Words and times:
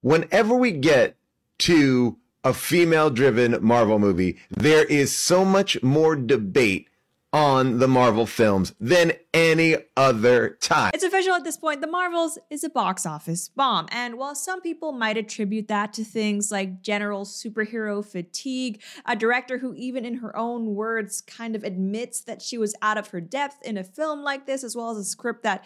whenever 0.00 0.54
we 0.54 0.72
get 0.72 1.16
to 1.60 2.16
a 2.42 2.54
female 2.54 3.10
driven 3.10 3.56
Marvel 3.60 3.98
movie, 3.98 4.38
there 4.50 4.84
is 4.84 5.16
so 5.16 5.44
much 5.44 5.82
more 5.82 6.16
debate 6.16 6.88
on 7.32 7.78
the 7.78 7.86
Marvel 7.86 8.26
films 8.26 8.74
than 8.80 9.12
any 9.32 9.76
other 9.96 10.58
time. 10.60 10.90
It's 10.94 11.04
official 11.04 11.34
at 11.34 11.44
this 11.44 11.56
point. 11.56 11.80
The 11.80 11.86
Marvels 11.86 12.38
is 12.50 12.64
a 12.64 12.70
box 12.70 13.06
office 13.06 13.48
bomb. 13.48 13.86
And 13.92 14.18
while 14.18 14.34
some 14.34 14.60
people 14.60 14.90
might 14.90 15.16
attribute 15.16 15.68
that 15.68 15.92
to 15.92 16.04
things 16.04 16.50
like 16.50 16.82
general 16.82 17.24
superhero 17.24 18.04
fatigue, 18.04 18.82
a 19.06 19.14
director 19.14 19.58
who, 19.58 19.74
even 19.74 20.04
in 20.04 20.14
her 20.14 20.36
own 20.36 20.74
words, 20.74 21.20
kind 21.20 21.54
of 21.54 21.62
admits 21.62 22.20
that 22.22 22.42
she 22.42 22.58
was 22.58 22.74
out 22.82 22.98
of 22.98 23.08
her 23.08 23.20
depth 23.20 23.62
in 23.62 23.76
a 23.76 23.84
film 23.84 24.24
like 24.24 24.46
this, 24.46 24.64
as 24.64 24.74
well 24.74 24.90
as 24.90 24.98
a 24.98 25.04
script 25.04 25.44
that 25.44 25.64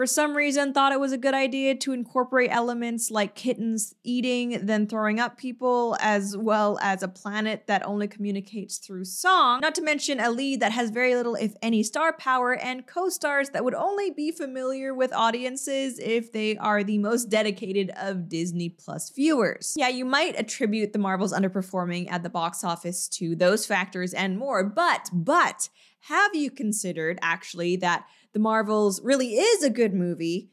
for 0.00 0.06
some 0.06 0.34
reason 0.34 0.72
thought 0.72 0.92
it 0.92 0.98
was 0.98 1.12
a 1.12 1.18
good 1.18 1.34
idea 1.34 1.74
to 1.74 1.92
incorporate 1.92 2.48
elements 2.50 3.10
like 3.10 3.34
kittens 3.34 3.94
eating 4.02 4.58
then 4.64 4.86
throwing 4.86 5.20
up 5.20 5.36
people 5.36 5.94
as 6.00 6.34
well 6.38 6.78
as 6.80 7.02
a 7.02 7.08
planet 7.08 7.64
that 7.66 7.84
only 7.84 8.08
communicates 8.08 8.78
through 8.78 9.04
song 9.04 9.60
not 9.60 9.74
to 9.74 9.82
mention 9.82 10.18
a 10.18 10.30
lead 10.30 10.58
that 10.58 10.72
has 10.72 10.88
very 10.88 11.14
little 11.14 11.34
if 11.34 11.54
any 11.60 11.82
star 11.82 12.14
power 12.14 12.54
and 12.54 12.86
co-stars 12.86 13.50
that 13.50 13.62
would 13.62 13.74
only 13.74 14.10
be 14.10 14.32
familiar 14.32 14.94
with 14.94 15.12
audiences 15.12 15.98
if 15.98 16.32
they 16.32 16.56
are 16.56 16.82
the 16.82 16.96
most 16.96 17.28
dedicated 17.28 17.90
of 18.00 18.26
Disney 18.26 18.70
Plus 18.70 19.10
viewers. 19.10 19.74
Yeah 19.76 19.88
you 19.88 20.06
might 20.06 20.34
attribute 20.40 20.94
the 20.94 20.98
Marvels 20.98 21.34
underperforming 21.34 22.10
at 22.10 22.22
the 22.22 22.30
box 22.30 22.64
office 22.64 23.06
to 23.08 23.36
those 23.36 23.66
factors 23.66 24.14
and 24.14 24.38
more 24.38 24.64
but 24.64 25.10
but 25.12 25.68
have 26.00 26.34
you 26.34 26.50
considered 26.50 27.18
actually 27.22 27.76
that 27.76 28.06
the 28.32 28.38
Marvels 28.38 29.00
really 29.02 29.34
is 29.34 29.62
a 29.62 29.70
good 29.70 29.94
movie. 29.94 30.50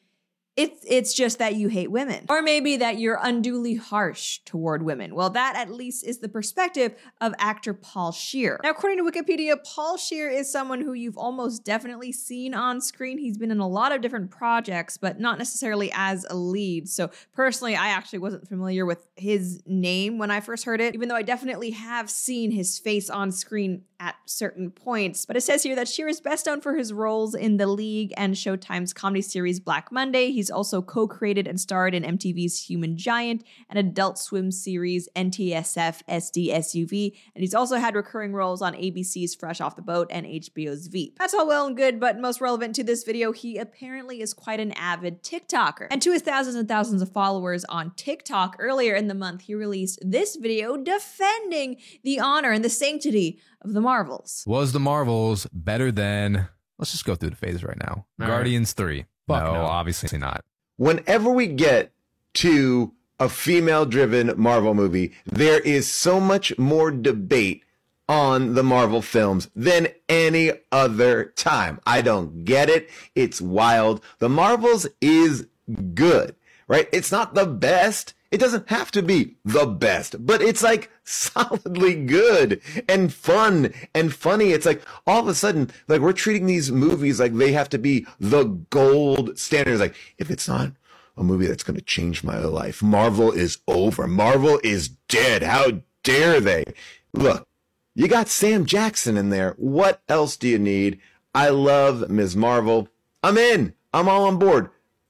It's 0.56 0.84
it's 0.88 1.14
just 1.14 1.38
that 1.38 1.54
you 1.54 1.68
hate 1.68 1.92
women. 1.92 2.26
Or 2.30 2.42
maybe 2.42 2.78
that 2.78 2.98
you're 2.98 3.20
unduly 3.22 3.76
harsh 3.76 4.40
toward 4.40 4.82
women. 4.82 5.14
Well, 5.14 5.30
that 5.30 5.56
at 5.56 5.70
least 5.70 6.04
is 6.04 6.18
the 6.18 6.30
perspective 6.30 6.96
of 7.22 7.36
actor 7.38 7.76
Paul 7.76 8.12
Scheer. 8.12 8.60
Now, 8.64 8.72
according 8.72 8.98
to 8.98 9.04
Wikipedia, 9.04 9.64
Paul 9.64 9.98
Scheer 9.98 10.32
is 10.32 10.52
someone 10.52 10.82
who 10.82 10.94
you've 10.94 11.18
almost 11.18 11.64
definitely 11.64 12.12
seen 12.12 12.56
on 12.56 12.82
screen. 12.82 13.20
He's 13.20 13.38
been 13.38 13.52
in 13.52 13.60
a 13.60 13.68
lot 13.68 13.92
of 13.92 14.02
different 14.02 14.32
projects, 14.32 14.98
but 14.98 15.20
not 15.20 15.38
necessarily 15.38 15.92
as 15.94 16.26
a 16.28 16.36
lead. 16.36 16.90
So, 16.90 17.12
personally, 17.36 17.76
I 17.76 17.90
actually 17.90 18.20
wasn't 18.20 18.48
familiar 18.48 18.84
with 18.84 19.08
his 19.16 19.62
name 19.68 20.18
when 20.18 20.32
I 20.32 20.40
first 20.40 20.66
heard 20.66 20.82
it, 20.82 20.96
even 20.96 21.08
though 21.08 21.16
I 21.16 21.22
definitely 21.22 21.70
have 21.70 22.10
seen 22.10 22.50
his 22.50 22.80
face 22.80 23.12
on 23.12 23.32
screen 23.32 23.84
at 24.00 24.16
certain 24.26 24.72
points. 24.72 25.26
But 25.26 25.38
it 25.38 25.42
says 25.42 25.64
here 25.64 25.76
that 25.76 25.88
Scheer 25.88 26.08
is 26.08 26.22
best 26.22 26.46
known 26.46 26.62
for 26.62 26.76
his 26.76 26.94
roles 26.94 27.34
in 27.34 27.58
The 27.58 27.68
League 27.68 28.14
and 28.18 28.36
Showtime's 28.36 28.94
comedy 28.94 29.22
series 29.22 29.60
Black 29.60 29.92
Monday. 29.92 30.32
He's 30.32 30.52
also 30.52 30.82
co 30.82 31.08
created 31.08 31.48
and 31.48 31.60
starred 31.60 31.94
in 31.94 32.04
MTV's 32.04 32.70
Human 32.70 32.98
Giant 32.98 33.44
and 33.70 33.80
Adult 33.80 34.18
Swim 34.18 34.52
series 34.52 35.10
NTSF 35.16 36.02
SDSUV. 36.08 37.14
And 37.36 37.42
he's 37.42 37.56
also 37.56 37.78
had 37.78 37.96
recurring 37.96 38.34
roles 38.34 38.62
on 38.62 38.74
ABC's 38.74 39.36
Fresh 39.36 39.62
Off 39.62 39.76
the 39.76 39.82
Boat 39.82 40.08
and 40.12 40.26
HBO's 40.26 40.88
Veep. 40.88 41.18
That's 41.18 41.34
all 41.34 41.48
well 41.48 41.68
and 41.68 41.76
good, 41.76 42.00
but 42.00 42.20
most 42.20 42.42
relevant 42.42 42.76
to 42.76 42.84
this 42.84 43.04
video, 43.04 43.32
he 43.32 43.58
apparently 43.58 44.22
is 44.22 44.34
quite 44.34 44.60
an 44.60 44.74
avid 44.74 45.24
TikToker. 45.24 45.88
And 45.90 46.02
to 46.02 46.12
his 46.12 46.22
thousands 46.22 46.56
and 46.56 46.68
thousands 46.68 47.02
of 47.02 47.12
followers 47.12 47.66
on 47.66 47.92
TikTok, 47.96 48.58
earlier 48.60 48.96
in 48.96 49.08
the 49.08 49.14
month, 49.14 49.42
he 49.42 49.56
released 49.56 50.00
this 50.02 50.36
video 50.36 50.78
defending 50.78 51.78
the 52.04 52.20
honor 52.20 52.52
and 52.52 52.64
the 52.64 52.70
sanctity 52.70 53.40
of 53.62 53.74
the 53.74 53.82
Marvels. 53.82 54.44
Was 54.48 54.72
the 54.72 54.80
Marvels 54.80 55.48
better 55.52 55.92
than? 55.92 56.48
Let's 56.78 56.92
just 56.92 57.06
go 57.06 57.16
through 57.16 57.32
the 57.32 57.36
phases 57.36 57.64
right 57.64 57.78
now. 57.80 58.06
All 58.22 58.28
Guardians 58.28 58.74
three. 58.74 59.06
Fuck 59.28 59.44
no, 59.44 59.54
no. 59.54 59.62
obviously 59.66 60.18
not. 60.18 60.46
Whenever 60.78 61.30
we 61.30 61.48
get 61.48 61.92
to 62.36 62.94
a 63.20 63.28
female 63.28 63.86
driven 63.86 64.32
Marvel 64.38 64.74
movie, 64.74 65.14
there 65.26 65.60
is 65.60 65.92
so 65.92 66.20
much 66.20 66.58
more 66.58 66.92
debate 66.92 67.64
on 68.08 68.54
the 68.54 68.64
Marvel 68.64 69.02
films 69.02 69.50
than 69.56 69.88
any 70.08 70.52
other 70.72 71.26
time. 71.36 71.80
I 71.86 72.02
don't 72.02 72.46
get 72.46 72.70
it. 72.70 72.90
It's 73.16 73.42
wild. 73.42 74.02
The 74.20 74.30
Marvels 74.30 74.88
is 75.02 75.48
good, 75.94 76.36
right? 76.68 76.88
It's 76.94 77.12
not 77.12 77.34
the 77.34 77.46
best. 77.46 78.14
It 78.30 78.40
doesn't 78.40 78.70
have 78.70 78.92
to 78.92 79.02
be 79.02 79.36
the 79.46 79.66
best, 79.66 80.26
but 80.26 80.42
it's 80.42 80.62
like 80.62 80.92
solidly 81.04 81.96
good 81.96 82.62
and 82.90 83.14
fun 83.14 83.74
and 83.96 84.14
funny. 84.14 84.52
It's 84.52 84.66
like 84.66 84.82
all 85.06 85.22
of 85.22 85.28
a 85.28 85.34
sudden, 85.34 85.72
like 85.88 86.02
we're 86.02 86.14
treating 86.14 86.46
these 86.46 86.72
movies 86.72 87.20
like 87.20 87.34
they 87.34 87.54
have 87.54 87.70
to 87.70 87.78
be 87.78 88.06
the 88.20 88.44
gold 88.70 89.40
standards. 89.40 89.80
Like 89.80 89.96
if 90.18 90.30
it's 90.30 90.48
not 90.48 90.74
a 91.16 91.24
movie 91.24 91.48
that's 91.48 91.64
going 91.64 91.80
to 91.80 91.86
change 91.86 92.24
my 92.24 92.38
life, 92.38 92.84
Marvel 92.84 93.32
is 93.32 93.60
over. 93.68 94.08
Marvel 94.08 94.60
is 94.64 94.90
dead. 95.08 95.44
How 95.44 95.82
dare 96.04 96.42
they? 96.42 96.66
Look, 97.14 97.48
you 97.96 98.08
got 98.08 98.28
Sam 98.28 98.66
Jackson 98.66 99.18
in 99.18 99.30
there. 99.30 99.56
What 99.58 100.02
else 100.10 100.36
do 100.36 100.48
you 100.48 100.60
need? 100.60 101.00
I 101.34 101.50
love 101.50 102.10
Ms. 102.10 102.36
Marvel. 102.36 102.90
I'm 103.24 103.38
in. 103.38 103.74
I'm 103.94 104.10
all 104.10 104.26
on 104.26 104.38
board. 104.38 104.70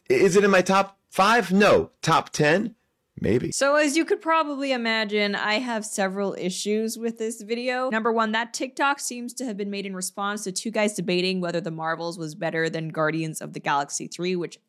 Is 0.09 0.35
it 0.35 0.43
in 0.43 0.51
my 0.51 0.61
top 0.61 0.97
five? 1.09 1.51
No. 1.51 1.91
Top 2.01 2.29
10? 2.29 2.75
Maybe. 3.19 3.51
So, 3.51 3.75
as 3.75 3.97
you 3.97 4.05
could 4.05 4.21
probably 4.21 4.71
imagine, 4.71 5.35
I 5.35 5.55
have 5.55 5.85
several 5.85 6.35
issues 6.37 6.97
with 6.97 7.17
this 7.17 7.41
video. 7.41 7.89
Number 7.89 8.11
one, 8.11 8.31
that 8.33 8.53
TikTok 8.53 8.99
seems 8.99 9.33
to 9.35 9.45
have 9.45 9.57
been 9.57 9.71
made 9.71 9.85
in 9.85 9.95
response 9.95 10.43
to 10.43 10.51
two 10.51 10.71
guys 10.71 10.93
debating 10.93 11.41
whether 11.41 11.59
The 11.59 11.71
Marvels 11.71 12.19
was 12.19 12.35
better 12.35 12.69
than 12.69 12.89
Guardians 12.89 13.41
of 13.41 13.53
the 13.53 13.59
Galaxy 13.59 14.07
3, 14.07 14.35
which 14.35 14.59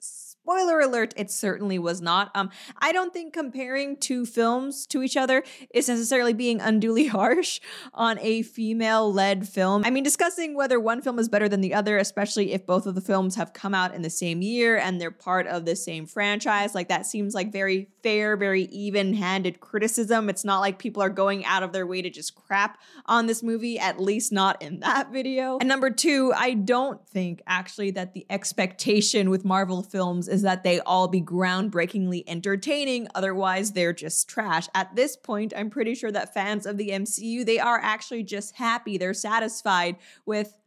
spoiler 0.49 0.81
alert, 0.81 1.13
it 1.15 1.31
certainly 1.31 1.79
was 1.79 2.01
not. 2.01 2.31
Um, 2.35 2.49
I 2.79 2.91
don't 2.91 3.13
think 3.13 3.35
comparing 3.35 3.99
two 3.99 4.25
films 4.25 4.87
to 4.87 5.03
each 5.03 5.15
other 5.15 5.45
is 5.75 5.91
necessarily 5.91 6.33
being 6.33 6.59
unduly 6.59 7.07
harsh 7.19 7.61
on 7.93 8.19
a 8.21 8.41
female-led 8.41 9.47
film. 9.47 9.85
I 9.85 9.91
mean, 9.91 10.05
discussing 10.05 10.55
whether 10.55 10.81
one 10.81 11.03
film 11.03 11.19
is 11.19 11.29
better 11.29 11.51
than 11.51 11.61
the 11.61 11.75
other, 11.75 11.99
especially 11.99 12.55
if 12.55 12.65
both 12.65 12.87
of 12.87 12.95
the 12.95 13.03
films 13.03 13.35
have 13.35 13.53
come 13.53 13.75
out 13.75 13.95
in 13.95 14.01
the 14.01 14.09
same 14.09 14.41
year 14.41 14.79
and 14.79 14.99
they're 14.99 15.11
part 15.11 15.47
of 15.47 15.67
the 15.67 15.77
same 15.77 16.07
franchise, 16.07 16.75
like 16.75 16.89
that 16.89 17.05
seems 17.05 17.35
like 17.35 17.53
very 17.53 17.91
fair, 18.03 18.35
very 18.35 18.63
even-handed 18.63 19.61
criticism. 19.61 20.31
It's 20.31 20.47
not 20.47 20.61
like 20.61 20.79
people 20.79 21.03
are 21.03 21.11
going 21.11 21.45
out 21.45 21.63
of 21.63 21.75
their 21.75 21.87
way 21.87 22.01
to 22.01 22.09
just 22.09 22.35
crap 22.35 22.79
on 23.05 23.27
this 23.27 23.43
movie, 23.43 23.79
at 23.79 24.01
least 24.01 24.33
not 24.33 24.63
in 24.63 24.81
that 24.81 25.13
video. 25.13 25.59
And 25.59 25.69
number 25.69 25.91
two, 25.91 26.33
I 26.35 26.55
don't 26.55 27.07
think 27.07 27.43
actually 27.47 27.91
that 27.91 28.15
the 28.15 28.25
expectation 28.31 29.29
with 29.29 29.45
Marvel 29.45 29.83
films 29.83 30.27
is 30.27 30.38
that 30.43 30.63
they 30.63 30.81
all 30.81 31.09
be 31.09 31.21
groundbreakingly 31.21 32.25
entertaining, 32.27 33.09
otherwise 33.15 33.73
they're 33.73 33.93
just 33.93 34.29
trash. 34.29 34.69
At 34.75 34.95
this 34.97 35.17
point, 35.17 35.53
I'm 35.57 35.71
pretty 35.71 35.95
sure 35.95 36.13
that 36.13 36.35
fans 36.35 36.67
of 36.67 36.77
the 36.77 36.91
MCU, 36.91 37.45
they 37.45 37.59
are 37.59 37.79
actually 37.79 38.23
just 38.23 38.57
happy, 38.57 38.99
they're 38.99 39.15
satisfied 39.15 39.97
with 40.27 40.59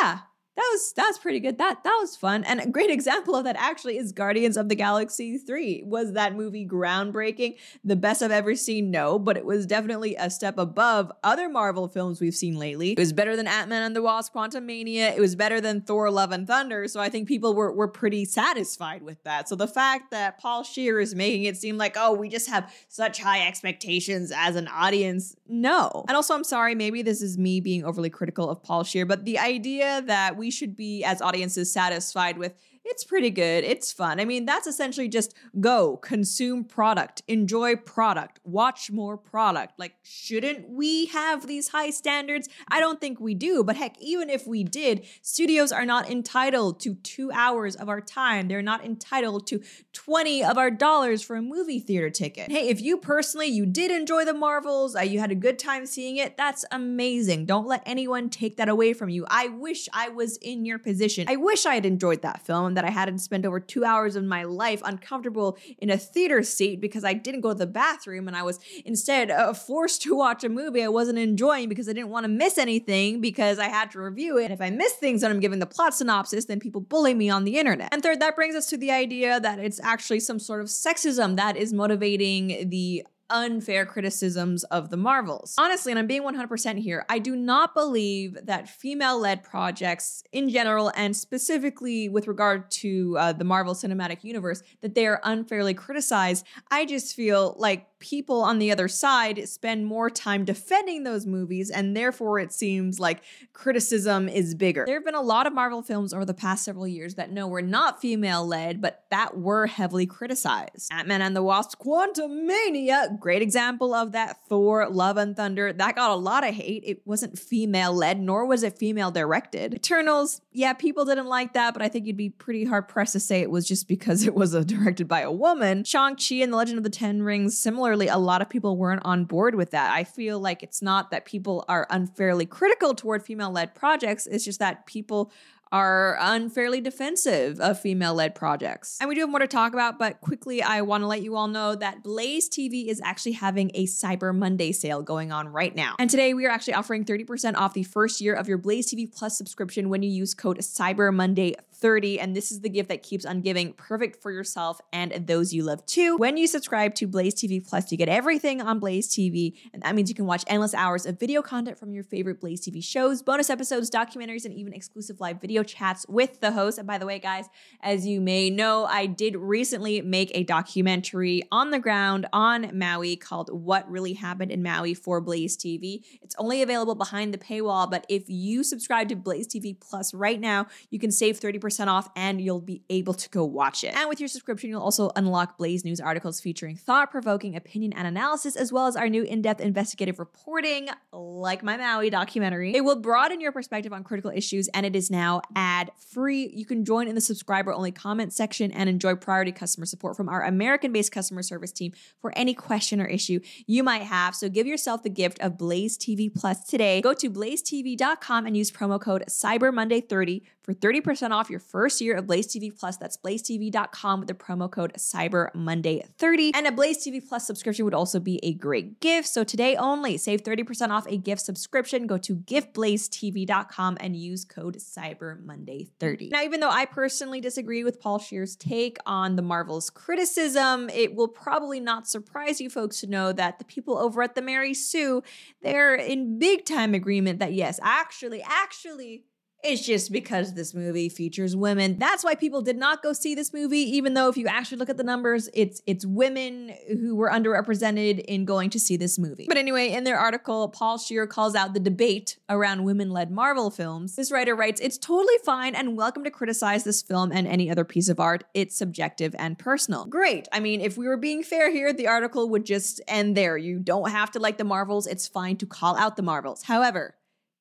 yeah, 0.00 0.20
that 0.56 0.68
was 0.72 0.92
that's 0.94 1.18
pretty 1.18 1.40
good. 1.40 1.58
That 1.58 1.84
that 1.84 1.98
was 2.00 2.16
fun. 2.16 2.44
And 2.44 2.60
a 2.60 2.66
great 2.66 2.90
example 2.90 3.34
of 3.36 3.44
that 3.44 3.56
actually 3.58 3.98
is 3.98 4.12
Guardians 4.12 4.56
of 4.56 4.68
the 4.68 4.74
Galaxy 4.74 5.36
3. 5.36 5.82
Was 5.84 6.12
that 6.12 6.34
movie 6.34 6.66
groundbreaking? 6.66 7.56
The 7.84 7.96
best 7.96 8.22
I've 8.22 8.30
ever 8.30 8.54
seen? 8.54 8.90
No, 8.90 9.18
but 9.18 9.36
it 9.36 9.44
was 9.44 9.66
definitely 9.66 10.16
a 10.16 10.30
step 10.30 10.56
above 10.58 11.12
other 11.22 11.48
Marvel 11.48 11.88
films 11.88 12.20
we've 12.20 12.34
seen 12.34 12.58
lately. 12.58 12.92
It 12.92 12.98
was 12.98 13.12
better 13.12 13.36
than 13.36 13.46
Ant-Man 13.46 13.82
and 13.82 13.94
the 13.94 14.02
Wasp 14.02 14.32
Quantumania. 14.34 15.14
It 15.14 15.20
was 15.20 15.36
better 15.36 15.60
than 15.60 15.82
Thor 15.82 16.10
Love 16.10 16.32
and 16.32 16.46
Thunder. 16.46 16.88
So 16.88 17.00
I 17.00 17.10
think 17.10 17.28
people 17.28 17.54
were 17.54 17.70
were 17.70 17.88
pretty 17.88 18.24
satisfied 18.24 19.02
with 19.02 19.22
that. 19.24 19.48
So 19.48 19.56
the 19.56 19.68
fact 19.68 20.10
that 20.10 20.38
Paul 20.38 20.62
Scheer 20.62 20.98
is 21.00 21.14
making 21.14 21.44
it 21.44 21.58
seem 21.58 21.76
like, 21.76 21.96
oh, 21.98 22.14
we 22.14 22.30
just 22.30 22.48
have 22.48 22.72
such 22.88 23.20
high 23.20 23.46
expectations 23.46 24.32
as 24.34 24.56
an 24.56 24.68
audience, 24.68 25.36
no. 25.46 26.04
And 26.08 26.16
also 26.16 26.34
I'm 26.34 26.44
sorry, 26.44 26.74
maybe 26.74 27.02
this 27.02 27.20
is 27.20 27.36
me 27.36 27.60
being 27.60 27.84
overly 27.84 28.08
critical 28.08 28.48
of 28.48 28.62
Paul 28.62 28.84
Scheer, 28.84 29.04
but 29.04 29.26
the 29.26 29.38
idea 29.38 30.02
that 30.06 30.36
we 30.36 30.45
should 30.50 30.76
be 30.76 31.04
as 31.04 31.22
audiences 31.22 31.72
satisfied 31.72 32.38
with 32.38 32.54
it's 32.88 33.02
pretty 33.02 33.30
good. 33.30 33.64
It's 33.64 33.92
fun. 33.92 34.20
I 34.20 34.24
mean, 34.24 34.46
that's 34.46 34.66
essentially 34.68 35.08
just 35.08 35.34
go, 35.58 35.96
consume 35.96 36.62
product, 36.62 37.22
enjoy 37.26 37.74
product, 37.74 38.38
watch 38.44 38.92
more 38.92 39.16
product. 39.16 39.78
Like, 39.78 39.94
shouldn't 40.04 40.68
we 40.68 41.06
have 41.06 41.48
these 41.48 41.68
high 41.68 41.90
standards? 41.90 42.48
I 42.68 42.78
don't 42.78 43.00
think 43.00 43.18
we 43.18 43.34
do, 43.34 43.64
but 43.64 43.76
heck, 43.76 44.00
even 44.00 44.30
if 44.30 44.46
we 44.46 44.62
did, 44.62 45.04
studios 45.20 45.72
are 45.72 45.84
not 45.84 46.08
entitled 46.08 46.78
to 46.80 46.94
two 46.94 47.32
hours 47.32 47.74
of 47.74 47.88
our 47.88 48.00
time. 48.00 48.46
They're 48.46 48.62
not 48.62 48.84
entitled 48.84 49.48
to 49.48 49.60
20 49.92 50.44
of 50.44 50.56
our 50.56 50.70
dollars 50.70 51.22
for 51.22 51.34
a 51.34 51.42
movie 51.42 51.80
theater 51.80 52.08
ticket. 52.08 52.52
Hey, 52.52 52.68
if 52.68 52.80
you 52.80 52.98
personally, 52.98 53.48
you 53.48 53.66
did 53.66 53.90
enjoy 53.90 54.24
the 54.24 54.34
Marvels, 54.34 54.94
uh, 54.94 55.00
you 55.00 55.18
had 55.18 55.32
a 55.32 55.36
good 55.36 55.58
time 55.58 55.86
seeing 55.86 56.18
it, 56.18 56.36
that's 56.36 56.64
amazing. 56.70 57.46
Don't 57.46 57.66
let 57.66 57.82
anyone 57.84 58.30
take 58.30 58.58
that 58.58 58.68
away 58.68 58.92
from 58.92 59.08
you. 59.08 59.26
I 59.28 59.48
wish 59.48 59.88
I 59.92 60.08
was 60.08 60.36
in 60.36 60.64
your 60.64 60.78
position. 60.78 61.26
I 61.28 61.34
wish 61.34 61.66
I 61.66 61.74
had 61.74 61.84
enjoyed 61.84 62.22
that 62.22 62.46
film 62.46 62.75
that 62.76 62.84
I 62.84 62.90
hadn't 62.90 63.18
spent 63.18 63.44
over 63.44 63.58
two 63.58 63.84
hours 63.84 64.16
of 64.16 64.24
my 64.24 64.44
life 64.44 64.80
uncomfortable 64.84 65.58
in 65.78 65.90
a 65.90 65.98
theater 65.98 66.42
seat 66.42 66.80
because 66.80 67.04
I 67.04 67.14
didn't 67.14 67.40
go 67.40 67.48
to 67.48 67.58
the 67.58 67.66
bathroom 67.66 68.28
and 68.28 68.36
I 68.36 68.42
was 68.42 68.60
instead 68.84 69.30
uh, 69.30 69.52
forced 69.52 70.02
to 70.06 70.14
watch 70.14 70.44
a 70.44 70.48
movie 70.48 70.82
I 70.82 70.88
wasn't 70.88 71.18
enjoying 71.18 71.68
because 71.68 71.88
I 71.88 71.92
didn't 71.92 72.10
want 72.10 72.24
to 72.24 72.28
miss 72.28 72.58
anything 72.58 73.20
because 73.20 73.58
I 73.58 73.68
had 73.68 73.90
to 73.92 74.00
review 74.00 74.38
it. 74.38 74.44
And 74.44 74.52
if 74.52 74.60
I 74.60 74.70
miss 74.70 74.92
things 74.92 75.22
when 75.22 75.32
I'm 75.32 75.40
giving 75.40 75.58
the 75.58 75.66
plot 75.66 75.94
synopsis, 75.94 76.44
then 76.44 76.60
people 76.60 76.80
bully 76.80 77.14
me 77.14 77.28
on 77.30 77.44
the 77.44 77.58
internet. 77.58 77.88
And 77.92 78.02
third, 78.02 78.20
that 78.20 78.36
brings 78.36 78.54
us 78.54 78.66
to 78.66 78.76
the 78.76 78.90
idea 78.90 79.40
that 79.40 79.58
it's 79.58 79.80
actually 79.80 80.20
some 80.20 80.38
sort 80.38 80.60
of 80.60 80.68
sexism 80.68 81.36
that 81.36 81.56
is 81.56 81.72
motivating 81.72 82.68
the 82.68 83.04
unfair 83.30 83.86
criticisms 83.86 84.64
of 84.64 84.90
the 84.90 84.96
Marvels. 84.96 85.54
Honestly, 85.58 85.92
and 85.92 85.98
I'm 85.98 86.06
being 86.06 86.22
100% 86.22 86.78
here, 86.78 87.04
I 87.08 87.18
do 87.18 87.36
not 87.36 87.74
believe 87.74 88.38
that 88.44 88.68
female 88.68 89.18
led 89.18 89.42
projects 89.42 90.22
in 90.32 90.48
general, 90.48 90.92
and 90.94 91.16
specifically 91.16 92.08
with 92.08 92.28
regard 92.28 92.70
to 92.72 93.16
uh, 93.18 93.32
the 93.32 93.44
Marvel 93.44 93.74
Cinematic 93.74 94.24
Universe, 94.24 94.62
that 94.80 94.94
they 94.94 95.06
are 95.06 95.20
unfairly 95.24 95.74
criticized. 95.74 96.46
I 96.70 96.84
just 96.84 97.14
feel 97.14 97.54
like 97.58 97.86
people 98.08 98.42
on 98.42 98.58
the 98.58 98.70
other 98.70 98.86
side 98.86 99.48
spend 99.48 99.84
more 99.84 100.08
time 100.08 100.44
defending 100.44 101.02
those 101.02 101.26
movies, 101.26 101.70
and 101.70 101.96
therefore 101.96 102.38
it 102.38 102.52
seems 102.52 103.00
like 103.00 103.22
criticism 103.52 104.28
is 104.28 104.54
bigger. 104.54 104.84
There 104.86 104.94
have 104.96 105.04
been 105.04 105.14
a 105.14 105.20
lot 105.20 105.46
of 105.46 105.52
Marvel 105.52 105.82
films 105.82 106.14
over 106.14 106.24
the 106.24 106.34
past 106.34 106.64
several 106.64 106.86
years 106.86 107.16
that 107.16 107.32
no, 107.32 107.48
were 107.48 107.62
not 107.62 108.00
female 108.00 108.46
led, 108.46 108.80
but 108.80 109.04
that 109.10 109.36
were 109.36 109.66
heavily 109.66 110.06
criticized. 110.06 110.88
Ant 110.92 111.08
Man 111.08 111.20
and 111.20 111.34
the 111.34 111.42
Wasp 111.42 111.78
Quantumania, 111.80 113.18
great 113.18 113.42
example 113.42 113.92
of 113.92 114.12
that. 114.12 114.36
Thor, 114.48 114.88
Love 114.88 115.16
and 115.16 115.36
Thunder, 115.36 115.72
that 115.72 115.96
got 115.96 116.10
a 116.10 116.14
lot 116.14 116.46
of 116.46 116.54
hate. 116.54 116.84
It 116.86 117.02
wasn't 117.04 117.38
female 117.38 117.92
led, 117.92 118.20
nor 118.20 118.46
was 118.46 118.62
it 118.62 118.78
female 118.78 119.10
directed. 119.10 119.74
Eternals, 119.74 120.40
yeah, 120.52 120.72
people 120.72 121.04
didn't 121.04 121.26
like 121.26 121.54
that, 121.54 121.72
but 121.72 121.82
I 121.82 121.88
think 121.88 122.06
you'd 122.06 122.16
be 122.16 122.30
pretty 122.30 122.64
hard 122.64 122.86
pressed 122.86 123.14
to 123.14 123.20
say 123.20 123.40
it 123.40 123.50
was 123.50 123.66
just 123.66 123.88
because 123.88 124.26
it 124.26 124.34
was 124.34 124.54
uh, 124.54 124.62
directed 124.62 125.08
by 125.08 125.20
a 125.20 125.32
woman. 125.32 125.82
Shang-Chi 125.82 126.36
and 126.36 126.52
the 126.52 126.56
Legend 126.56 126.78
of 126.78 126.84
the 126.84 126.90
Ten 126.90 127.22
Rings, 127.22 127.58
a 128.04 128.18
lot 128.18 128.42
of 128.42 128.50
people 128.50 128.76
weren't 128.76 129.02
on 129.04 129.24
board 129.24 129.54
with 129.54 129.70
that. 129.70 129.94
I 129.94 130.04
feel 130.04 130.38
like 130.38 130.62
it's 130.62 130.82
not 130.82 131.10
that 131.10 131.24
people 131.24 131.64
are 131.68 131.86
unfairly 131.88 132.44
critical 132.46 132.94
toward 132.94 133.22
female 133.22 133.50
led 133.50 133.74
projects, 133.74 134.26
it's 134.26 134.44
just 134.44 134.58
that 134.58 134.86
people 134.86 135.32
are 135.72 136.16
unfairly 136.20 136.80
defensive 136.80 137.60
of 137.60 137.80
female 137.80 138.14
led 138.14 138.34
projects. 138.34 138.98
And 139.00 139.08
we 139.08 139.14
do 139.14 139.22
have 139.22 139.30
more 139.30 139.40
to 139.40 139.48
talk 139.48 139.72
about, 139.72 139.98
but 139.98 140.20
quickly, 140.20 140.62
I 140.62 140.82
want 140.82 141.02
to 141.02 141.06
let 141.06 141.22
you 141.22 141.34
all 141.34 141.48
know 141.48 141.74
that 141.74 142.02
Blaze 142.02 142.48
TV 142.48 142.86
is 142.86 143.00
actually 143.02 143.32
having 143.32 143.70
a 143.74 143.86
Cyber 143.86 144.34
Monday 144.34 144.72
sale 144.72 145.02
going 145.02 145.32
on 145.32 145.48
right 145.48 145.74
now. 145.74 145.96
And 145.98 146.08
today, 146.08 146.34
we 146.34 146.46
are 146.46 146.50
actually 146.50 146.74
offering 146.74 147.04
30% 147.04 147.56
off 147.56 147.74
the 147.74 147.82
first 147.82 148.20
year 148.20 148.34
of 148.34 148.48
your 148.48 148.58
Blaze 148.58 148.92
TV 148.92 149.12
Plus 149.12 149.36
subscription 149.36 149.88
when 149.88 150.02
you 150.02 150.10
use 150.10 150.34
code 150.34 150.58
Cyber 150.58 151.12
Monday 151.12 151.56
30 151.76 152.18
and 152.20 152.34
this 152.34 152.50
is 152.50 152.60
the 152.60 152.68
gift 152.68 152.88
that 152.88 153.02
keeps 153.02 153.24
on 153.24 153.40
giving 153.40 153.72
perfect 153.74 154.22
for 154.22 154.30
yourself 154.30 154.80
and 154.92 155.12
those 155.26 155.52
you 155.52 155.62
love 155.62 155.84
too. 155.86 156.16
When 156.16 156.36
you 156.36 156.46
subscribe 156.46 156.94
to 156.96 157.06
blaze 157.06 157.34
tv 157.34 157.66
plus 157.66 157.92
you 157.92 157.98
get 157.98 158.08
everything 158.08 158.60
on 158.60 158.78
blaze 158.78 159.08
tv 159.08 159.56
and 159.72 159.82
that 159.82 159.94
means 159.94 160.08
you 160.08 160.14
can 160.14 160.26
watch 160.26 160.44
endless 160.46 160.74
hours 160.74 161.06
of 161.06 161.20
video 161.20 161.42
content 161.42 161.78
from 161.78 161.92
your 161.92 162.04
favorite 162.04 162.40
blaze 162.40 162.60
tv 162.60 162.82
shows 162.82 163.22
bonus 163.22 163.50
episodes 163.50 163.90
documentaries 163.90 164.44
and 164.44 164.54
even 164.54 164.72
exclusive 164.72 165.20
live 165.20 165.40
video 165.40 165.62
chats 165.62 166.06
with 166.08 166.40
the 166.40 166.52
host. 166.52 166.78
And 166.78 166.86
by 166.86 166.98
the 166.98 167.06
way 167.06 167.18
guys 167.18 167.48
as 167.82 168.06
you 168.06 168.20
may 168.20 168.48
know 168.50 168.84
i 168.86 169.06
did 169.06 169.36
recently 169.36 170.00
make 170.00 170.30
a 170.34 170.44
documentary 170.44 171.42
on 171.52 171.70
the 171.70 171.78
ground 171.78 172.26
on 172.32 172.70
maui 172.76 173.16
called 173.16 173.50
what 173.52 173.88
really 173.90 174.14
happened 174.14 174.50
in 174.50 174.62
maui 174.62 174.94
for 174.94 175.20
blaze 175.20 175.56
tv 175.56 176.00
it's 176.22 176.34
only 176.38 176.62
available 176.62 176.94
behind 176.94 177.34
the 177.34 177.38
paywall 177.38 177.90
but 177.90 178.06
if 178.08 178.24
you 178.28 178.64
subscribe 178.64 179.08
to 179.08 179.16
blaze 179.16 179.46
tv 179.46 179.78
plus 179.78 180.14
right 180.14 180.40
now 180.40 180.66
you 180.90 180.98
can 180.98 181.10
save 181.10 181.38
30% 181.38 181.65
percent 181.66 181.90
off 181.90 182.08
and 182.14 182.40
you'll 182.40 182.60
be 182.60 182.84
able 182.88 183.12
to 183.12 183.28
go 183.30 183.44
watch 183.44 183.82
it. 183.82 183.92
And 183.92 184.08
with 184.08 184.20
your 184.20 184.28
subscription, 184.28 184.70
you'll 184.70 184.82
also 184.82 185.10
unlock 185.16 185.58
Blaze 185.58 185.84
News 185.84 186.00
articles 186.00 186.40
featuring 186.40 186.76
thought 186.76 187.10
provoking 187.10 187.56
opinion 187.56 187.92
and 187.92 188.06
analysis, 188.06 188.54
as 188.54 188.72
well 188.72 188.86
as 188.86 188.94
our 188.94 189.08
new 189.08 189.24
in 189.24 189.42
depth 189.42 189.60
investigative 189.60 190.20
reporting, 190.20 190.88
like 191.12 191.64
my 191.64 191.76
Maui 191.76 192.08
documentary. 192.08 192.72
It 192.72 192.84
will 192.84 193.00
broaden 193.00 193.40
your 193.40 193.50
perspective 193.50 193.92
on 193.92 194.04
critical 194.04 194.30
issues 194.30 194.68
and 194.68 194.86
it 194.86 194.94
is 194.94 195.10
now 195.10 195.42
ad 195.56 195.90
free. 196.12 196.52
You 196.54 196.64
can 196.64 196.84
join 196.84 197.08
in 197.08 197.16
the 197.16 197.20
subscriber 197.20 197.72
only 197.72 197.90
comment 197.90 198.32
section 198.32 198.70
and 198.70 198.88
enjoy 198.88 199.16
priority 199.16 199.50
customer 199.50 199.86
support 199.86 200.16
from 200.16 200.28
our 200.28 200.44
American 200.44 200.92
based 200.92 201.10
customer 201.10 201.42
service 201.42 201.72
team 201.72 201.94
for 202.20 202.32
any 202.36 202.54
question 202.54 203.00
or 203.00 203.06
issue 203.06 203.40
you 203.66 203.82
might 203.82 204.02
have. 204.02 204.36
So 204.36 204.48
give 204.48 204.68
yourself 204.68 205.02
the 205.02 205.10
gift 205.10 205.40
of 205.40 205.58
Blaze 205.58 205.98
TV 205.98 206.32
Plus 206.32 206.62
today. 206.62 207.00
Go 207.00 207.12
to 207.14 207.28
blazetv.com 207.28 208.46
and 208.46 208.56
use 208.56 208.70
promo 208.70 209.00
code 209.00 209.24
Cyber 209.28 209.74
Monday 209.74 210.00
30 210.00 210.44
for 210.66 210.74
30% 210.74 211.30
off 211.30 211.48
your 211.48 211.60
first 211.60 212.00
year 212.00 212.16
of 212.16 212.26
Blaze 212.26 212.48
TV 212.48 212.76
Plus. 212.76 212.96
That's 212.96 213.16
blazetv.com 213.16 214.20
with 214.20 214.28
the 214.28 214.34
promo 214.34 214.70
code 214.70 214.92
Cyber 214.98 215.54
Monday 215.54 216.04
30 216.18 216.52
And 216.54 216.66
a 216.66 216.72
Blaze 216.72 217.06
TV 217.06 217.26
Plus 217.26 217.46
subscription 217.46 217.84
would 217.84 217.94
also 217.94 218.20
be 218.20 218.40
a 218.42 218.52
great 218.52 219.00
gift. 219.00 219.28
So 219.28 219.44
today 219.44 219.76
only, 219.76 220.18
save 220.18 220.42
30% 220.42 220.90
off 220.90 221.06
a 221.06 221.16
gift 221.16 221.42
subscription. 221.42 222.06
Go 222.06 222.18
to 222.18 222.36
giftblazetv.com 222.36 223.96
and 224.00 224.16
use 224.16 224.44
code 224.44 224.78
Cyber 224.78 225.42
Monday 225.42 225.86
30 226.00 226.30
Now, 226.30 226.42
even 226.42 226.60
though 226.60 226.70
I 226.70 226.84
personally 226.84 227.40
disagree 227.40 227.84
with 227.84 228.00
Paul 228.00 228.18
Scheer's 228.18 228.56
take 228.56 228.98
on 229.06 229.36
the 229.36 229.42
Marvel's 229.42 229.88
criticism, 229.88 230.90
it 230.90 231.14
will 231.14 231.28
probably 231.28 231.78
not 231.78 232.08
surprise 232.08 232.60
you 232.60 232.68
folks 232.68 233.00
to 233.00 233.06
know 233.06 233.32
that 233.32 233.60
the 233.60 233.64
people 233.64 233.96
over 233.96 234.22
at 234.22 234.34
the 234.34 234.42
Mary 234.42 234.74
Sue, 234.74 235.22
they're 235.62 235.94
in 235.94 236.40
big 236.40 236.64
time 236.64 236.92
agreement 236.92 237.38
that 237.38 237.52
yes, 237.52 237.78
actually, 237.82 238.42
actually, 238.42 239.24
it's 239.66 239.84
just 239.84 240.12
because 240.12 240.54
this 240.54 240.74
movie 240.74 241.08
features 241.08 241.56
women. 241.56 241.98
That's 241.98 242.22
why 242.22 242.34
people 242.34 242.62
did 242.62 242.76
not 242.76 243.02
go 243.02 243.12
see 243.12 243.34
this 243.34 243.52
movie, 243.52 243.80
even 243.96 244.14
though 244.14 244.28
if 244.28 244.36
you 244.36 244.46
actually 244.46 244.78
look 244.78 244.88
at 244.88 244.96
the 244.96 245.04
numbers, 245.04 245.48
it's 245.54 245.82
it's 245.86 246.06
women 246.06 246.72
who 246.88 247.16
were 247.16 247.30
underrepresented 247.30 248.20
in 248.20 248.44
going 248.44 248.70
to 248.70 248.80
see 248.80 248.96
this 248.96 249.18
movie. 249.18 249.46
But 249.48 249.56
anyway, 249.56 249.90
in 249.90 250.04
their 250.04 250.18
article, 250.18 250.68
Paul 250.68 250.98
Scheer 250.98 251.26
calls 251.26 251.54
out 251.54 251.74
the 251.74 251.80
debate 251.80 252.38
around 252.48 252.84
women-led 252.84 253.30
Marvel 253.30 253.70
films. 253.70 254.14
This 254.14 254.30
writer 254.30 254.54
writes, 254.54 254.80
It's 254.80 254.98
totally 254.98 255.38
fine 255.44 255.74
and 255.74 255.96
welcome 255.96 256.22
to 256.24 256.30
criticize 256.30 256.84
this 256.84 257.02
film 257.02 257.32
and 257.32 257.46
any 257.46 257.70
other 257.70 257.84
piece 257.84 258.08
of 258.08 258.20
art. 258.20 258.44
It's 258.54 258.76
subjective 258.76 259.34
and 259.38 259.58
personal. 259.58 260.06
Great. 260.06 260.46
I 260.52 260.60
mean, 260.60 260.80
if 260.80 260.96
we 260.96 261.08
were 261.08 261.16
being 261.16 261.42
fair 261.42 261.70
here, 261.70 261.92
the 261.92 262.06
article 262.06 262.48
would 262.50 262.64
just 262.64 263.00
end 263.08 263.36
there. 263.36 263.56
You 263.56 263.78
don't 263.80 264.10
have 264.10 264.30
to 264.32 264.38
like 264.38 264.58
the 264.58 264.64
Marvels. 264.64 265.06
It's 265.06 265.26
fine 265.26 265.56
to 265.56 265.66
call 265.66 265.96
out 265.96 266.16
the 266.16 266.22
Marvels. 266.22 266.62
However, 266.62 267.16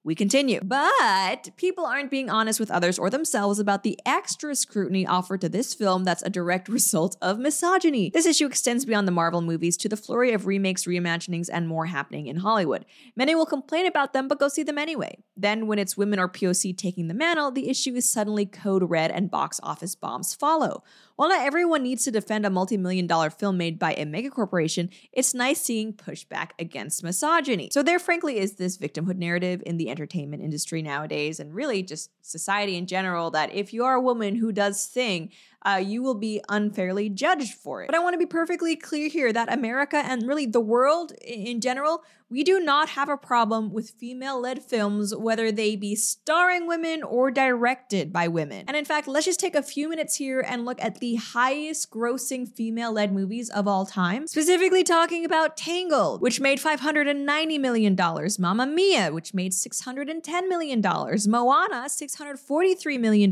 we 0.06 0.14
continue. 0.14 0.62
But 0.64 1.50
people 1.58 1.84
aren't 1.84 2.12
being 2.12 2.30
honest 2.30 2.60
with 2.60 2.70
others 2.70 3.00
or 3.00 3.10
themselves 3.10 3.58
about 3.58 3.82
the 3.82 4.00
extra 4.06 4.56
scrutiny 4.56 5.06
offered 5.06 5.42
to 5.42 5.50
this 5.50 5.74
film 5.74 6.04
that's 6.04 6.22
a 6.22 6.30
direct 6.30 6.70
result 6.76 7.18
of 7.22 7.40
misogyny. 7.40 8.12
This 8.14 8.28
issue 8.28 8.46
extends 8.46 8.86
beyond 8.86 9.08
the 9.08 9.12
Marvel 9.12 9.42
movies 9.42 9.76
to 9.78 9.90
the 9.90 9.98
flurry 9.98 10.32
of 10.32 10.46
remakes, 10.46 10.86
reimaginings, 10.86 11.50
and 11.52 11.68
more 11.68 11.88
happening 11.88 12.28
in 12.28 12.38
Hollywood. 12.38 12.86
Many 13.16 13.34
will 13.34 13.48
complain 13.48 13.88
about 13.88 14.14
them, 14.14 14.28
but 14.28 14.40
go 14.40 14.48
see 14.48 14.62
them 14.62 14.78
anyway. 14.78 15.18
Then, 15.36 15.66
when 15.66 15.80
it's 15.80 15.98
women 15.98 16.20
or 16.20 16.30
POC 16.30 16.78
taking 16.78 17.08
the 17.08 17.16
mantle, 17.16 17.50
the 17.50 17.68
issue 17.68 17.96
is 17.96 18.10
suddenly 18.10 18.46
code 18.46 18.88
red 18.90 19.10
and 19.10 19.32
box 19.32 19.60
office 19.64 19.96
bombs 19.96 20.36
follow. 20.36 20.84
While 21.16 21.30
not 21.30 21.46
everyone 21.46 21.82
needs 21.82 22.04
to 22.04 22.12
defend 22.12 22.46
a 22.46 22.50
multi 22.50 22.78
million 22.78 23.08
dollar 23.08 23.32
film 23.32 23.58
made 23.58 23.80
by 23.80 23.94
a 23.94 24.06
megacorporation, 24.06 24.90
it's 25.12 25.34
nice 25.34 25.62
seeing 25.62 25.94
pushback 25.94 26.50
against 26.60 27.04
misogyny. 27.04 27.70
So, 27.72 27.82
there 27.82 28.00
frankly 28.00 28.38
is 28.38 28.56
this 28.56 28.78
victimhood 28.78 29.18
narrative 29.18 29.64
in 29.66 29.78
the 29.78 29.90
entertainment 29.96 30.44
industry 30.44 30.82
nowadays, 30.82 31.40
and 31.40 31.56
really 31.56 31.82
just 31.82 32.10
society 32.22 32.76
in 32.76 32.86
general, 32.86 33.32
that 33.32 33.54
if 33.54 33.72
you 33.74 33.86
are 33.86 33.96
a 33.96 34.02
woman 34.02 34.36
who 34.36 34.52
does 34.52 34.86
thing, 34.88 35.32
uh, 35.66 35.82
you 35.84 36.04
will 36.04 36.16
be 36.16 36.42
unfairly 36.48 37.10
judged 37.10 37.56
for 37.56 37.82
it. 37.82 37.88
But 37.88 37.96
I 37.96 38.00
want 38.00 38.14
to 38.14 38.20
be 38.20 38.26
perfectly 38.26 38.76
clear 38.76 39.10
here 39.10 39.34
that 39.34 39.52
America 39.52 39.98
and 39.98 40.28
really 40.28 40.46
the 40.46 40.62
world 40.62 41.12
in 41.24 41.60
general, 41.60 42.04
we 42.30 42.44
do 42.44 42.60
not 42.60 42.90
have 42.90 43.10
a 43.10 43.18
problem 43.18 43.72
with 43.72 43.92
female 43.92 44.40
led 44.40 44.64
films, 44.64 45.16
whether 45.16 45.52
they 45.52 45.76
be 45.76 45.96
starring 45.96 46.68
women 46.68 47.04
or 47.04 47.32
directed 47.32 48.12
by 48.12 48.28
women. 48.28 48.66
And 48.68 48.76
in 48.76 48.86
fact, 48.86 49.08
let's 49.08 49.26
just 49.26 49.40
take 49.40 49.56
a 49.56 49.62
few 49.62 49.90
minutes 49.90 50.16
here 50.16 50.44
and 50.48 50.66
look 50.66 50.82
at 50.82 51.00
the 51.00 51.16
highest 51.16 51.92
grossing 51.92 52.48
female 52.48 52.92
led 52.92 53.14
movies 53.14 53.50
of 53.50 53.68
all 53.68 53.86
time, 53.86 54.28
specifically 54.28 54.84
talking 54.84 55.26
about 55.26 55.56
Tangled, 55.58 56.22
which 56.22 56.40
made 56.40 56.60
$590 56.60 57.60
million, 57.60 57.96
Mamma 58.40 58.66
Mia, 58.68 59.12
which 59.12 59.34
made 59.34 59.52
$610 59.52 60.48
million, 60.48 60.82
Moana, 60.82 61.86
$643 61.88 63.00
million. 63.00 63.32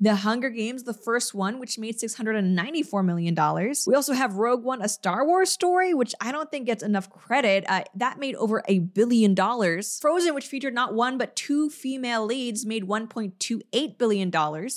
The 0.00 0.14
Hunger 0.14 0.50
Games, 0.50 0.84
the 0.84 0.94
first 0.94 1.34
one, 1.34 1.58
which 1.58 1.76
made 1.76 1.98
$694 1.98 3.04
million. 3.04 3.34
We 3.86 3.94
also 3.94 4.12
have 4.12 4.34
Rogue 4.34 4.62
One, 4.62 4.80
a 4.80 4.88
Star 4.88 5.26
Wars 5.26 5.50
story, 5.50 5.92
which 5.92 6.14
I 6.20 6.30
don't 6.30 6.48
think 6.50 6.66
gets 6.66 6.84
enough 6.84 7.10
credit. 7.10 7.64
Uh, 7.68 7.82
that 7.96 8.18
made 8.20 8.36
over 8.36 8.62
a 8.68 8.78
billion 8.78 9.34
dollars. 9.34 9.98
Frozen, 10.00 10.36
which 10.36 10.46
featured 10.46 10.72
not 10.72 10.94
one 10.94 11.18
but 11.18 11.34
two 11.34 11.68
female 11.68 12.24
leads, 12.24 12.64
made 12.64 12.84
$1.28 12.84 13.98
billion. 13.98 14.32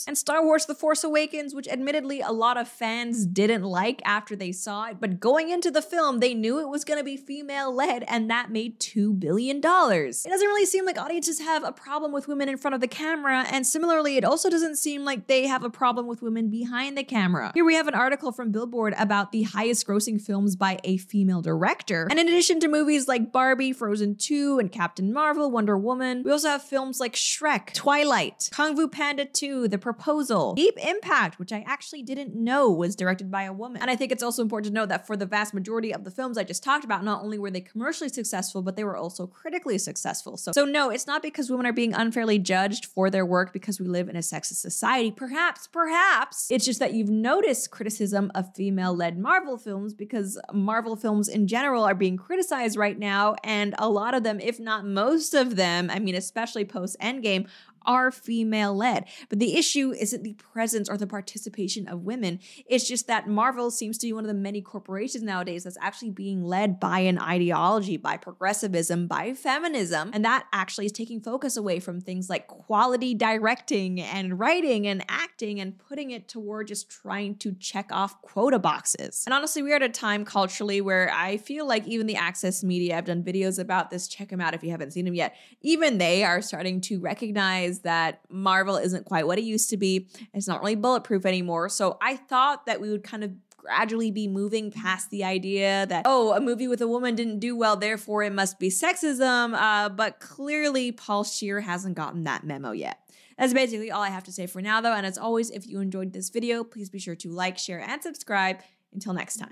And 0.08 0.18
Star 0.18 0.44
Wars 0.44 0.66
The 0.66 0.74
Force 0.74 1.04
Awakens, 1.04 1.54
which 1.54 1.68
admittedly 1.68 2.22
a 2.22 2.32
lot 2.32 2.58
of 2.58 2.68
fans 2.68 3.28
didn't 3.28 3.64
like 3.64 4.02
after 4.04 4.36
they 4.36 4.52
saw 4.52 4.86
it, 4.86 4.98
but 5.00 5.20
going 5.20 5.50
into 5.50 5.70
the 5.70 5.84
film, 5.84 6.20
they 6.20 6.34
knew 6.34 6.60
it 6.60 6.68
was 6.68 6.84
going 6.84 7.00
to 7.00 7.04
be 7.04 7.16
female 7.16 7.72
led, 7.72 8.04
and 8.08 8.30
that 8.32 8.50
made 8.50 8.80
$2 8.80 9.20
billion. 9.20 9.58
It 9.58 9.62
doesn't 9.62 10.26
really 10.26 10.66
seem 10.66 10.86
like 10.86 10.98
audiences 10.98 11.40
have 11.40 11.64
a 11.64 11.72
problem 11.72 12.12
with 12.12 12.28
women 12.28 12.50
in 12.50 12.58
front 12.58 12.74
of 12.74 12.82
the 12.82 12.88
camera, 12.88 13.46
and 13.52 13.68
similarly, 13.68 14.18
it 14.18 14.26
also 14.26 14.50
doesn't 14.50 14.78
seem 14.78 15.06
like 15.06 15.11
like 15.12 15.28
they 15.28 15.46
have 15.46 15.64
a 15.64 15.70
problem 15.70 16.08
with 16.08 16.22
women 16.22 16.50
behind 16.50 16.98
the 16.98 17.04
camera. 17.04 17.52
Here 17.54 17.66
we 17.66 17.76
have 17.76 17.90
an 17.90 17.94
article 17.94 18.32
from 18.32 18.52
Billboard 18.52 18.94
about 18.98 19.34
the 19.34 19.44
highest 19.44 19.86
grossing 19.86 20.22
films 20.22 20.56
by 20.56 20.80
a 20.86 20.96
female 20.98 21.42
director. 21.42 22.08
And 22.10 22.18
in 22.18 22.28
addition 22.28 22.62
to 22.62 22.70
movies 22.70 23.10
like 23.10 23.34
Barbie, 23.34 23.74
Frozen 23.74 24.16
2, 24.16 24.60
and 24.60 24.72
Captain 24.72 25.12
Marvel, 25.12 25.52
Wonder 25.52 25.78
Woman, 25.78 26.24
we 26.24 26.32
also 26.32 26.48
have 26.48 26.64
films 26.64 27.02
like 27.02 27.14
Shrek, 27.14 27.74
Twilight, 27.74 28.50
Kung 28.54 28.76
Fu 28.78 28.88
Panda 28.88 29.26
2, 29.26 29.68
The 29.68 29.78
Proposal, 29.78 30.54
Deep 30.54 30.78
Impact, 30.78 31.40
which 31.40 31.52
I 31.52 31.66
actually 31.68 32.04
didn't 32.04 32.34
know 32.34 32.72
was 32.72 32.96
directed 32.96 33.30
by 33.30 33.44
a 33.44 33.52
woman. 33.52 33.82
And 33.82 33.92
I 33.92 33.98
think 33.98 34.14
it's 34.14 34.24
also 34.24 34.42
important 34.42 34.74
to 34.74 34.74
note 34.74 34.88
that 34.90 35.06
for 35.06 35.18
the 35.18 35.26
vast 35.26 35.54
majority 35.54 35.94
of 35.94 36.06
the 36.06 36.12
films 36.12 36.38
I 36.38 36.46
just 36.46 36.64
talked 36.64 36.86
about, 36.86 37.04
not 37.04 37.22
only 37.22 37.38
were 37.38 37.52
they 37.52 37.60
commercially 37.60 38.10
successful, 38.10 38.62
but 38.62 38.78
they 38.78 38.86
were 38.86 38.96
also 38.96 39.28
critically 39.28 39.78
successful. 39.78 40.38
So, 40.38 40.54
so 40.54 40.64
no, 40.64 40.90
it's 40.90 41.06
not 41.06 41.22
because 41.22 41.50
women 41.50 41.66
are 41.66 41.74
being 41.74 41.94
unfairly 41.94 42.40
judged 42.40 42.86
for 42.86 43.10
their 43.10 43.26
work 43.26 43.52
because 43.52 43.78
we 43.78 43.88
live 43.88 44.08
in 44.08 44.16
a 44.16 44.20
sexist 44.20 44.62
society. 44.62 45.01
Perhaps, 45.10 45.68
perhaps 45.68 46.52
it's 46.52 46.66
just 46.66 46.80
that 46.80 46.94
you've 46.94 47.10
noticed 47.10 47.72
criticism 47.72 48.32
of 48.36 48.54
female 48.54 48.94
led 48.96 49.18
Marvel 49.18 49.58
films 49.58 49.96
because 49.96 50.40
Marvel 50.54 50.96
films 50.96 51.28
in 51.28 51.48
general 51.48 51.84
are 51.84 51.96
being 51.96 52.18
criticized 52.18 52.78
right 52.78 53.00
now. 53.00 53.36
And 53.44 53.74
a 53.80 53.90
lot 53.90 54.14
of 54.14 54.24
them, 54.24 54.40
if 54.40 54.60
not 54.60 54.86
most 54.86 55.34
of 55.34 55.56
them, 55.56 55.90
I 55.90 55.98
mean, 55.98 56.14
especially 56.14 56.66
post 56.66 56.98
Endgame, 57.02 57.48
are 57.86 58.12
female 58.12 58.76
led. 58.76 59.06
But 59.30 59.40
the 59.40 59.58
issue 59.58 59.92
isn't 59.92 60.24
the 60.24 60.34
presence 60.34 60.90
or 60.90 60.98
the 60.98 61.08
participation 61.08 61.88
of 61.88 62.04
women. 62.04 62.40
It's 62.66 62.88
just 62.88 63.08
that 63.08 63.28
Marvel 63.28 63.72
seems 63.72 63.98
to 64.00 64.08
be 64.08 64.14
one 64.14 64.24
of 64.24 64.28
the 64.28 64.34
many 64.34 64.62
corporations 64.62 65.24
nowadays 65.24 65.64
that's 65.64 65.78
actually 65.82 66.12
being 66.12 66.44
led 66.44 66.80
by 66.80 67.00
an 67.00 67.20
ideology, 67.20 67.98
by 67.98 68.18
progressivism, 68.18 69.08
by 69.08 69.34
feminism. 69.34 70.12
And 70.14 70.26
that 70.26 70.46
actually 70.54 70.86
is 70.88 70.92
taking 70.92 71.22
focus 71.22 71.58
away 71.58 71.80
from 71.80 72.02
things 72.02 72.30
like 72.30 72.48
quality 72.48 73.14
directing 73.14 74.02
and 74.02 74.40
writing 74.40 74.88
and 74.88 75.04
acting 75.10 75.60
and 75.60 75.78
putting 75.78 76.12
it 76.12 76.28
toward 76.28 76.68
just 76.68 76.90
trying 76.90 77.36
to 77.38 77.54
check 77.54 77.88
off 77.92 78.22
quota 78.22 78.60
boxes. 78.60 79.24
And 79.26 79.34
honestly, 79.34 79.64
we're 79.64 79.76
at 79.76 79.82
a 79.82 79.90
time 79.90 80.26
culturally 80.26 80.82
where 80.82 81.12
I 81.14 81.38
feel 81.38 81.68
like 81.68 81.88
even 81.88 82.08
the 82.08 82.16
access 82.16 82.64
media, 82.64 82.98
I've 82.98 83.06
done 83.06 83.24
videos 83.24 83.60
about 83.60 83.90
this, 83.90 84.08
check 84.08 84.30
them 84.30 84.42
out 84.42 84.54
if 84.54 84.64
you 84.64 84.72
haven't 84.72 84.92
seen 84.92 85.06
them 85.06 85.16
yet, 85.16 85.36
even 85.62 85.98
they 85.98 86.24
are 86.24 86.42
starting 86.42 86.82
to 86.82 87.00
recognize 87.00 87.71
that 87.80 88.22
Marvel 88.30 88.78
isn't 88.78 89.06
quite 89.06 89.26
what 89.26 89.40
it 89.40 89.44
used 89.44 89.70
to 89.72 89.78
be. 89.78 90.08
It's 90.34 90.48
not 90.48 90.62
really 90.62 90.76
bulletproof 90.76 91.26
anymore. 91.26 91.70
So 91.70 91.98
I 92.02 92.16
thought 92.16 92.66
that 92.68 92.80
we 92.80 92.90
would 92.92 93.04
kind 93.04 93.24
of 93.24 93.32
gradually 93.58 94.12
be 94.12 94.28
moving 94.28 94.72
past 94.72 95.10
the 95.10 95.24
idea 95.24 95.86
that, 95.88 96.04
oh, 96.06 96.34
a 96.34 96.40
movie 96.40 96.68
with 96.68 96.82
a 96.82 96.88
woman 96.88 97.16
didn't 97.16 97.40
do 97.40 97.56
well, 97.56 97.76
therefore 97.76 98.24
it 98.24 98.34
must 98.34 98.60
be 98.60 98.70
sexism. 98.70 99.54
Uh, 99.54 99.90
but 99.90 100.20
clearly, 100.20 100.92
Paul 100.92 101.24
Scheer 101.24 101.62
hasn't 101.62 101.96
gotten 101.96 102.24
that 102.24 102.44
memo 102.44 102.72
yet. 102.72 103.00
That's 103.38 103.54
basically 103.54 103.90
all 103.90 104.02
I 104.02 104.10
have 104.10 104.24
to 104.26 104.32
say 104.32 104.46
for 104.46 104.62
now, 104.62 104.82
though. 104.82 104.94
And 104.94 105.06
as 105.06 105.18
always, 105.18 105.50
if 105.50 105.66
you 105.66 105.80
enjoyed 105.80 106.14
this 106.14 106.30
video, 106.30 106.64
please 106.64 106.90
be 106.90 107.00
sure 107.00 107.16
to 107.16 107.30
like, 107.30 107.58
share, 107.58 107.80
and 107.80 108.02
subscribe. 108.04 108.60
Until 108.94 109.14
next 109.14 109.38
time. 109.38 109.50